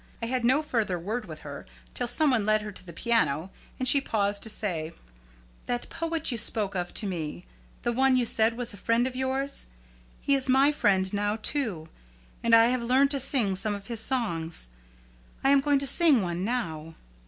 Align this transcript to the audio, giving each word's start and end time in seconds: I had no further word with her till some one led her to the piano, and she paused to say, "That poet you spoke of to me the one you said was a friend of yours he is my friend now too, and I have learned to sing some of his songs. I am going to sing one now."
I 0.19 0.25
had 0.25 0.43
no 0.43 0.63
further 0.63 0.97
word 0.97 1.27
with 1.27 1.41
her 1.41 1.67
till 1.93 2.07
some 2.07 2.31
one 2.31 2.43
led 2.43 2.63
her 2.63 2.71
to 2.71 2.83
the 2.83 2.91
piano, 2.91 3.51
and 3.77 3.87
she 3.87 4.01
paused 4.01 4.41
to 4.41 4.49
say, 4.49 4.93
"That 5.67 5.91
poet 5.91 6.31
you 6.31 6.39
spoke 6.39 6.73
of 6.73 6.91
to 6.95 7.05
me 7.05 7.45
the 7.83 7.91
one 7.91 8.15
you 8.17 8.25
said 8.25 8.57
was 8.57 8.73
a 8.73 8.77
friend 8.77 9.05
of 9.05 9.15
yours 9.15 9.67
he 10.19 10.33
is 10.33 10.49
my 10.49 10.71
friend 10.71 11.13
now 11.13 11.35
too, 11.35 11.87
and 12.43 12.55
I 12.55 12.65
have 12.69 12.81
learned 12.81 13.11
to 13.11 13.19
sing 13.19 13.55
some 13.55 13.75
of 13.75 13.85
his 13.85 13.99
songs. 13.99 14.69
I 15.43 15.51
am 15.51 15.61
going 15.61 15.77
to 15.77 15.85
sing 15.85 16.23
one 16.23 16.43
now." 16.43 16.95